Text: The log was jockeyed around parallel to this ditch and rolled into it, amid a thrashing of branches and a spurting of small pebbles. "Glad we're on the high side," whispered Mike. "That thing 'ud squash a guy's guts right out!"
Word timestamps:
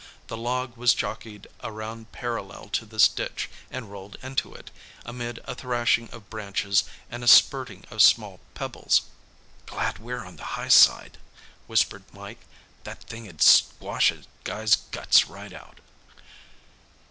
The 0.29 0.35
log 0.35 0.77
was 0.77 0.95
jockeyed 0.95 1.45
around 1.63 2.11
parallel 2.11 2.69
to 2.69 2.87
this 2.87 3.07
ditch 3.07 3.51
and 3.69 3.91
rolled 3.91 4.17
into 4.23 4.51
it, 4.55 4.71
amid 5.05 5.37
a 5.43 5.53
thrashing 5.53 6.09
of 6.09 6.27
branches 6.27 6.85
and 7.11 7.23
a 7.23 7.27
spurting 7.27 7.85
of 7.91 8.01
small 8.01 8.39
pebbles. 8.55 9.03
"Glad 9.67 9.99
we're 9.99 10.25
on 10.25 10.37
the 10.37 10.57
high 10.57 10.69
side," 10.69 11.19
whispered 11.67 12.03
Mike. 12.11 12.43
"That 12.83 13.03
thing 13.03 13.29
'ud 13.29 13.43
squash 13.43 14.09
a 14.11 14.23
guy's 14.43 14.75
guts 14.75 15.27
right 15.27 15.53
out!" 15.53 15.77